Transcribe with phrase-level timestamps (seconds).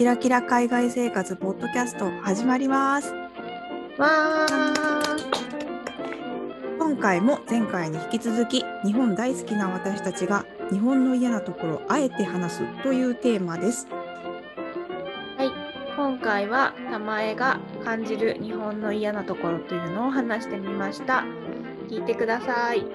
[0.00, 3.12] キラキラ海外生活ポッドキャスト始まります。
[3.98, 5.18] わー
[6.78, 13.88] 今回も前回に引き続き日本大好きな私たちが日本の嫌なところをあえて話すというテーマです。
[15.36, 15.50] はい、
[15.94, 21.26] 今回は玉江が感じる日本の嫌なところというのを話してみました。
[21.90, 22.86] 聞いてください。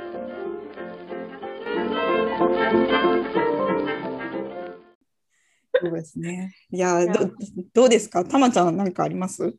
[5.86, 6.56] そうですね。
[6.72, 7.32] いやど
[7.74, 8.26] どうですか？
[8.26, 9.56] たまちゃん何かあります？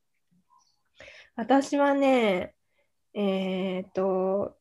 [1.37, 2.55] 私はね、
[3.15, 4.57] えっ、と、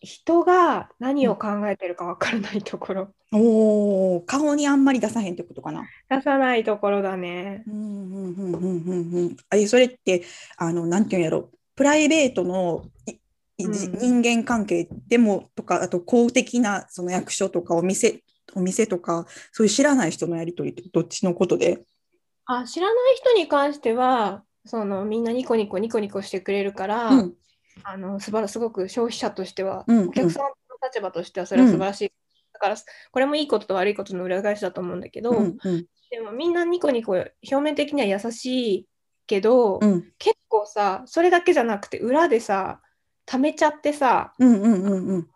[0.00, 5.84] 人が何を考えてるか分からないところ、おお顔にあんまり出さへんってことかな？
[6.10, 7.62] 出さないところだね。
[7.66, 9.36] うんうんうんうんうんうん。
[9.48, 10.24] あれそれって
[10.56, 11.50] あのなんていうんやろ？
[11.74, 18.22] プライベートのい人間関係でもとかあと公的なその役所とかお店
[18.56, 21.84] お店とかそういう知らない人のやり取りってどっちのことで？
[22.46, 27.34] あ、知らない人に関しては、そのみんなニコニコニコニコしてくれるから、うん。
[27.84, 30.08] あの素晴らすごく消費者としては、うんうん。
[30.08, 30.48] お客さんの
[30.82, 32.12] 立場としてはそれは素晴らしい。
[32.52, 32.76] だから
[33.10, 35.86] これもいいことと悪いことの裏返しだと思うんだけど、うんうん。
[36.10, 38.88] でもみんなニコニコ表面的には優しい
[39.26, 40.12] けど、うん。
[40.18, 42.80] 結構さそれだけじゃなくて裏でさ
[43.26, 45.28] 溜めちゃってさうんうんうんうん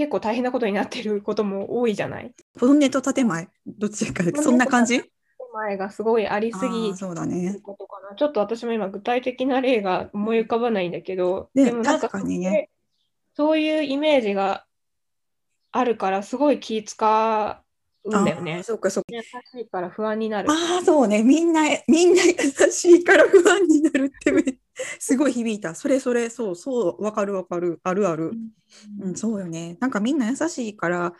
[0.00, 2.32] 結構大変なことになってることも多いじゃない？
[2.58, 3.48] 本音と建前？
[3.66, 5.02] どっちかそんな感じ？
[5.52, 8.16] 前がすごいありすあぎーそうだるねことかな。
[8.16, 12.70] ちょっと私も今具体的な例が思い浮かばないんだけど、ねでもなんか確かにね。
[13.36, 14.64] そういうイメージが
[15.70, 17.62] あるからすごい気使
[18.04, 18.62] うんだよね。
[18.62, 19.08] そうかそうか。
[19.12, 19.26] 優し
[19.66, 20.50] いから不安になる。
[20.50, 21.22] ああそうね。
[21.22, 22.32] みんなみんな優
[22.72, 24.42] しいから不安になるってめ
[24.98, 28.32] すごい響いたそれそれそうそうわかるわかるあるある、
[29.00, 31.12] うん、そうよねなんかみんな優しいから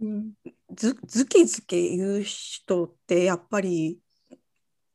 [0.00, 0.32] うん
[0.74, 3.98] ずずけずけ言う人ってやっぱり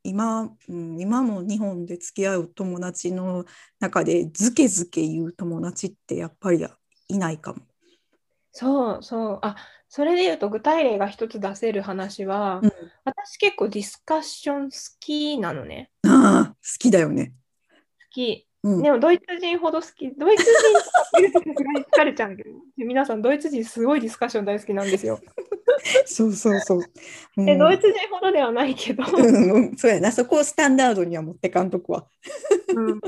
[0.03, 3.45] 今、うん、今も日本で付き合う友達の
[3.79, 6.65] 中でずけずけ言う友達ってやっぱり
[7.07, 7.59] いないかも。
[8.51, 9.39] そうそう。
[9.41, 9.55] あ、
[9.87, 12.71] それで言うと具体例が一つ出せる話は、うん
[13.05, 15.89] 私結構ディスカッション好きなのね。
[16.03, 17.33] ああ好きだよね。
[18.09, 18.45] 好き。
[18.61, 20.11] うんでもドイツ人ほど好き。
[20.17, 20.81] ドイツ人っ
[21.15, 25.19] て言うとさすがに疲れちゃうんだけど、皆さんドイツ人すごいディスカッション大好きなんですよ。
[26.05, 26.81] そうそうそう。
[27.37, 32.07] うんで、ドイツ人ほどではないけど、うんうんそうやなそこをスタンダードには持ってかんとこは。
[32.75, 32.99] うん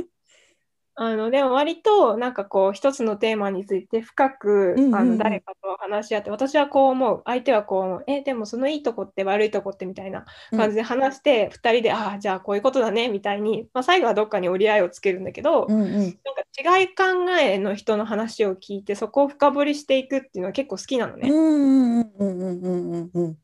[0.96, 21.30] あのでも割となんかこう一つのテーマについて深く、うんうんうんあの誰かと話し合って私はこう思う相手はこう思うえでもそのいいとこって悪いとこってみたいな感じで話して、二人でああじゃあこういうことだねみたいに、まあ、最後はどっかに折り合いをつけるんだけど、うんうんなんか違い考えの人の話を聞いてそこを深掘りしていくっていうのは結構好きなのね。
[21.30, 23.34] うんうんうんうんうんうんうん。
[23.34, 23.40] で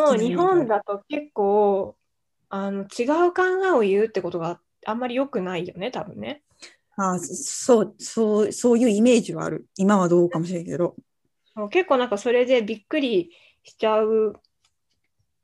[0.00, 1.96] も日本だと結構
[2.48, 6.42] あの違う考えを言うってことがあんまり良くないよね多分ね。
[7.10, 9.66] あそうそうそういうイメージはある。
[9.76, 10.94] 今はどうかもしれんけど。
[11.70, 13.30] 結構なんかそれでびっくり
[13.62, 14.34] しちゃう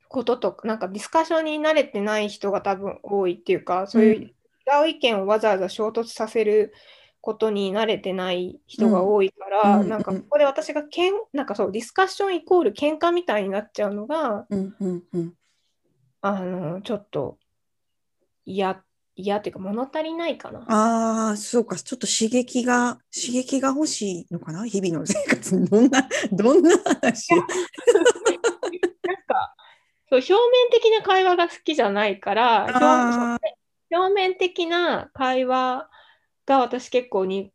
[0.07, 4.31] こととか、なんかディスカッションに慣れてない人が多分多いっていうか、そういう違
[4.85, 6.73] う意見をわざわざ衝突させる
[7.21, 15.33] ことに慣れてない人が多いから、うんうんなんかここで私がけんなんかそうディスカッションイコール喧嘩みたいになっちゃうのが、うんうんうん。
[16.21, 17.37] あのちょっと
[18.45, 18.81] 嫌
[19.21, 20.59] 嫌っていうか物足りないかな。
[20.67, 21.75] ああ、そうか。
[21.75, 24.65] ちょっと刺激が、刺激が欲しいのかな？
[24.65, 25.67] 日々の生活に。
[25.67, 27.35] どんな、どんな話？
[27.35, 27.47] なん
[29.27, 29.55] か
[30.09, 30.39] そう表面
[30.71, 33.37] 的な会話が好きじゃないから、
[33.91, 35.89] 表面的な会話
[36.45, 37.51] が私結構に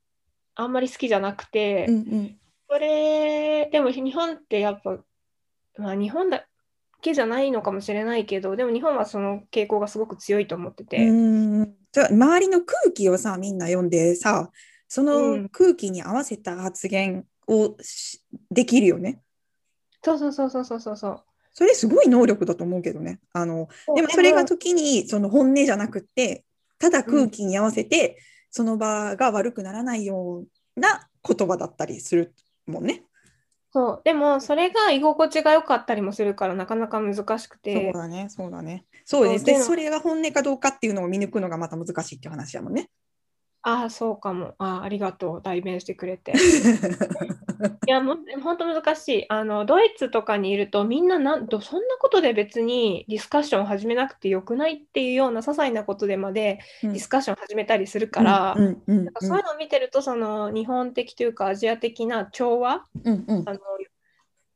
[0.54, 2.36] あんまり好きじゃなくて、うんうん。
[2.68, 4.98] それでも日本ってやっぱ、
[5.78, 6.46] まあ、日本だ
[7.04, 14.50] けじゃないのかもしれないけどでも日本はその傾向がすごく強いと思ってて、うんじゃあ周りの空気をさみんな読んでさ
[14.88, 18.20] そうんの空気に合わせた発言をし
[18.50, 19.20] できるよね。
[20.02, 21.22] そうそうそうそうそうそうそう
[21.52, 23.20] それすごい能力だと思うけどね。
[23.32, 26.44] あのでもそれが時にその本音じゃなくって
[26.78, 28.18] ただ空気に合わせて、
[28.50, 32.34] その場が悪くならないような言葉だったりする
[32.66, 33.04] もんね。
[33.74, 38.86] そうでもそれが居心地が良かったりもするからなかなか難しくそうてだね、そうだね。
[39.04, 39.44] そうです。
[39.44, 42.90] で、それが本音かどうかっていうのを見抜くのがまた難しいっていう話やもんね。
[43.66, 44.54] ああそうかも。
[44.58, 45.40] ああありがとう。
[45.42, 46.34] 代弁してくれて。
[47.86, 49.26] いや、もう本当難しい。
[49.30, 56.92] あの、ドイツとかにいると、みんななんと、そんなことで別にディスカッションを始めなくてよくないっていうような些細なことでまでうん。
[56.92, 63.48] ディスカッションを始めたりするから、そういうのを見てると、その日本的というかアジア的な調和、うんうん。
[63.48, 63.60] あの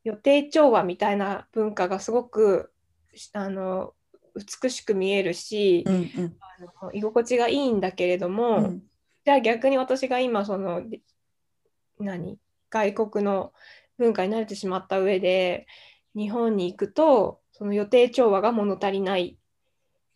[0.05, 2.73] 予定調和みたいな文化がすごく
[3.33, 3.95] あの
[4.63, 6.37] 美しく見えるし、うんうん。
[6.41, 8.83] あの居心地がいいんだけれども、うん
[9.29, 10.81] じゃあ逆に私が今その
[12.01, 12.39] 何？
[12.71, 13.53] 外国の
[13.99, 15.67] 文化に慣れてしまった上で
[16.17, 19.37] 日本に行くとその予定調和が物足りない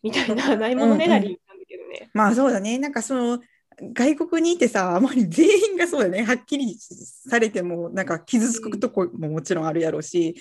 [0.01, 2.09] みたいなないものねだりなんだけどね。
[2.15, 2.79] まあそうだね。
[2.79, 3.39] なんかその
[3.93, 6.23] 外国にいてさ、あまり全員がそうだね。
[6.23, 10.35] はっきりされても、なんか傷つくとこももちろんあるやろうし、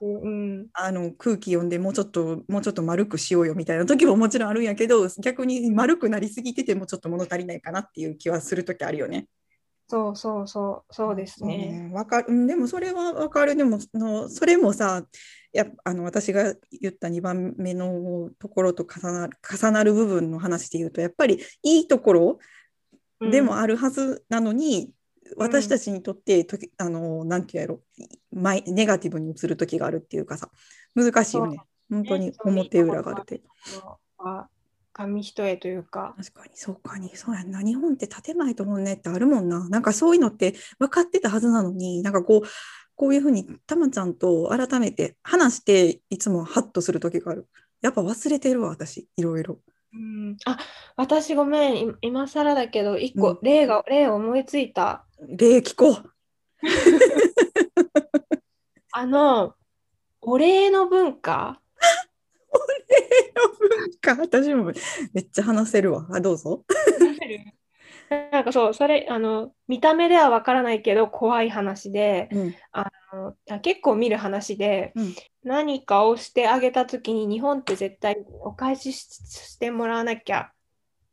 [0.00, 9.26] うん、あの空気読んでもうちょっと、もうちょっと丸くしようよみたいな時ももちろんあるんやけど、逆に丸くなりすぎててもちょっと物足りないかなっていう気はする時あるよね。
[9.90, 11.88] そうそうそうそうですね。
[11.88, 13.56] うんわかるうんでもそれはわかる。
[13.56, 15.04] でものそれもさ、
[15.52, 22.38] やあの私が言った2番目のところと重なる重なる部分の話で言うと、やっぱりいいところ
[23.20, 24.92] でもあるはずなのに、
[25.36, 27.80] 私たちにとってときあのなんていうやろ。
[28.32, 30.50] マイネガティブに映る時があるっていうかさ
[30.94, 31.58] 難しいよね。
[31.90, 33.42] 本当に表裏があるって。
[34.18, 34.48] あ
[34.92, 36.14] 紙一重というか。
[36.16, 37.14] 確かにそうかに。
[37.16, 37.62] そうやんな。
[37.62, 39.68] 日本って建前と本音ってあるもんな。
[39.68, 42.48] なんかそういうのって分かってたはずなのになんかこう
[42.96, 47.48] こういうふうにたまちゃんと改めて話していつもハッとする時がある。
[47.82, 49.08] やっぱ忘れてるわ私。
[49.16, 49.58] いろいろ
[49.92, 50.58] うん、あ
[50.96, 51.88] 私ごめん。
[51.88, 53.22] い今更だけど一うん。
[53.36, 55.04] 個例が、例を思いついた。
[55.26, 56.10] 礼聞こう。
[58.92, 59.54] あの
[60.20, 61.60] お礼の文化？
[64.00, 64.72] か私も
[65.12, 66.06] めっちゃ話せるわ。
[66.10, 66.64] あどうぞ。
[68.32, 72.54] なんかそうそれあの見た目ではわからないけど怖い話でうん。
[72.72, 80.52] あのあ結構見る話で、うん何かをしてあげた時に日本って絶対お返しししてもらわなきゃ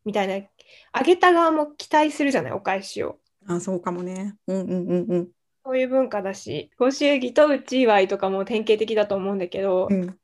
[0.06, 0.46] みたいな
[0.92, 3.20] あげた側も期待するじゃないお返しを。
[3.48, 5.28] あそうかもねうんうんうんうん
[5.64, 10.18] そういう文化だしご祝儀と内祝いとかも典型的だと思うんだけど、うん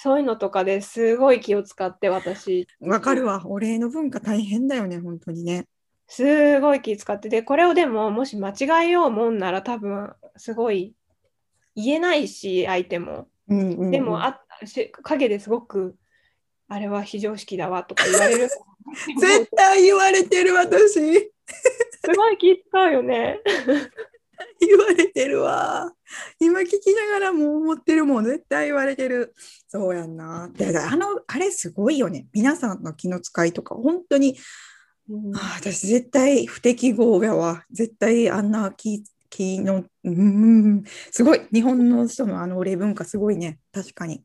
[0.00, 3.42] そういうのとかですごい気を使って私わかるわ。
[3.46, 5.66] お礼の文化大変だよね、本当にね。
[6.06, 10.94] すごい気使ってでこれをでももし間違えようもんなら多分すごい
[11.74, 13.26] 言えないし相手も。
[13.48, 15.96] うんうんうんでも、あし陰ですごく
[16.68, 18.48] あれは非常識だわとか言われる
[19.18, 20.92] 絶対言われてる私。
[20.92, 23.40] すごい気使うよね。
[24.60, 25.92] 言われてるわ。
[26.38, 29.34] 今聞きながらも思ってるもん、絶対言われてる。
[29.66, 30.48] そうやんな。
[30.54, 32.26] であの、あれすごいよね。
[32.32, 34.36] 皆さんの気の使いとか、本当に、
[35.08, 37.64] うんあ私絶対不適合やわ。
[37.70, 41.40] 絶対あんな気、気の、うん、すごい。
[41.52, 43.58] 日本の人のあのお礼文化すごいね。
[43.72, 44.22] 確かに。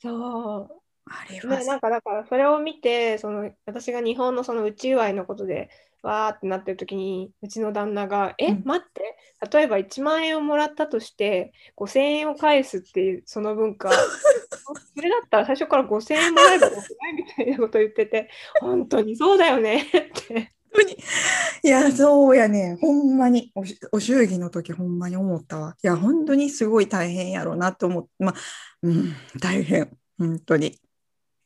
[0.00, 0.78] そう
[1.10, 5.70] あれはね、なんかだからそれを見てその私が日本のその宇宙祝いのことで
[6.02, 9.16] わーってなってる時にうちの旦那が「え、うん待って
[9.52, 13.90] 例えば1万円をもらったとして5000円を返すっていうその文化
[14.94, 18.28] それだったら最初から5000円もらえばよくないみたいなこと言ってて
[18.60, 19.82] 本当にそうだよねっ
[20.26, 20.52] て。
[20.72, 20.96] 本当に
[21.62, 22.78] いや、そうやね。
[22.80, 23.52] ほんまに
[23.92, 25.76] お祝儀の時ほんまに思ったわ。
[25.82, 28.34] いや、本当にすごい大変やろうなと思って、まあ、
[28.82, 29.96] うん、大変。
[30.18, 30.78] 本当に。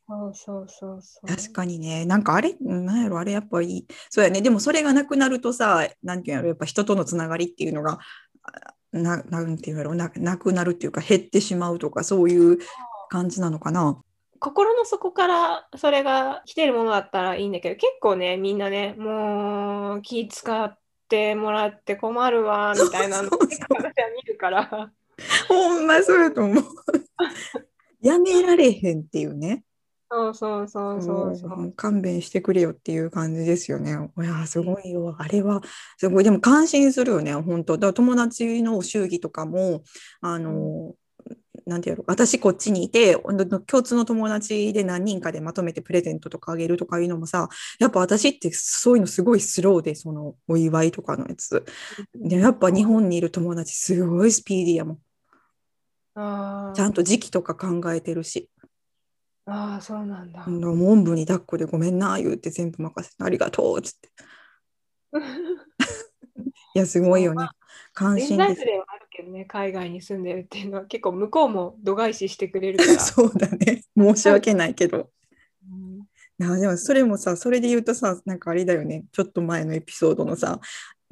[0.07, 1.27] そうそうそうそう。
[1.27, 2.05] 確かにね。
[2.05, 3.87] なんかあれ、なんやろ、あれやっぱいい。
[4.09, 4.41] そうやね。
[4.41, 7.99] でもそれがなくなるとさ、なんていうんやろ、やっぱ人とのつながりっていうのが、
[8.43, 12.59] あななんていうんやろな、なくなるっていうか、減ってしまうとか、そういう
[13.09, 14.01] 感じなのかな。
[14.43, 24.91] 心の底からそれが来てるものだったらいいんだけど結構ねみんなねもう気使ってもらって困るわみたいなのそうそうそう結構私は見るから
[25.47, 26.63] ほんまそうやと思う。
[28.01, 29.63] やめられへんっていうね。
[30.11, 33.97] そうそうそうそうそう勘弁してくれよっていう感じですよね。
[34.19, 35.15] いや、すごいよ。
[35.17, 35.61] あれは、
[35.97, 36.23] すごい。
[36.23, 37.77] でも感心するよね、本当。
[37.79, 39.81] だ友達の祝儀とかも、
[40.21, 40.93] あの、
[41.65, 51.65] なんていうの、私こっちにいて、共通の友達で何人かでまとめてプレゼントとかあげるとかいうのもさ、やっぱ私ってそういうのすごいスローで、そのお祝いとかのやつ。
[52.15, 54.99] で、やっぱ日本にいる友達すごいスピーディーやもん。
[56.15, 58.49] あーちゃんと時期とか考えてるし。
[59.45, 64.09] あーそうなんだあのおんぶに抱っこでごめんな言うて全部任せてありがとうっつって。
[66.75, 67.47] いや、すごいよね。
[67.93, 68.61] 関全心です。
[69.23, 73.83] どね海外に住んでるっていうのは結構向こうも度外視してくれるから そうだね。
[73.97, 75.09] 申し訳ないけど。
[75.69, 75.93] うん
[76.39, 79.05] いやでもそれもさ、それで言うとさ、なんかあれだよね。
[79.11, 80.59] ちょっと前のエピソードのさ、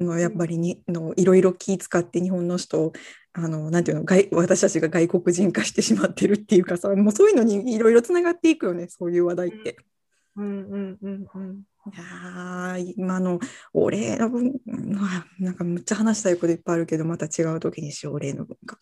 [0.02, 2.92] のやっぱりにのいろいろ気使って日本の人を
[3.32, 9.76] あのなんていうの外私たちが外国人化してしまってるっていうかさもうそういうのにいろいろつながっていくよねそういう話題って。
[10.36, 13.40] うんうんうんうんいや今の
[13.72, 14.52] お礼の文
[14.94, 18.78] 化、なんかむっちゃ話したいこといっぱいあるけど、また違う時にしよう、お礼の文化。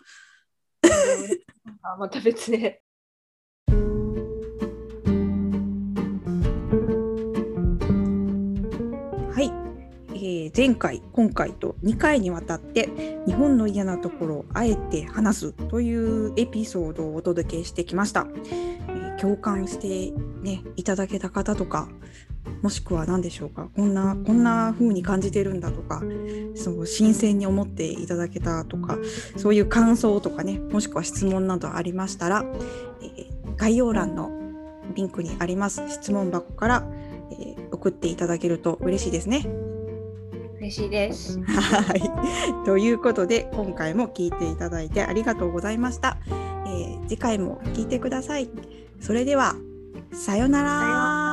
[1.83, 2.83] あ また別で。
[9.33, 9.51] はい、
[10.11, 12.91] えー、前回、今回と2回にわたって
[13.27, 18.29] 日本の嫌なところをあえて話すというエピソードをお届けしてきました。
[18.91, 20.11] え、共感して、
[20.43, 21.89] ね、いただけた方とか
[22.63, 23.69] もしくは何でしょうか？
[23.75, 26.03] こんなこんな風に感じてるんだとか
[26.55, 28.99] そう新鮮に思っていただけたとか
[29.37, 32.45] そういう感想とかねもしくは質問などありましたら、
[33.03, 34.31] えー、概要欄の
[34.95, 36.85] リンクにあります質問箱から、
[37.31, 39.47] えー、送っていただけると嬉しいですね。
[40.59, 41.41] 嬉しいです。
[41.41, 42.03] はい。
[42.67, 46.19] ということで今回も聞いていただいてありがとうございました。
[46.29, 48.51] えー、次回も聞いてください。
[49.01, 49.55] それでは
[50.13, 51.30] さようなら。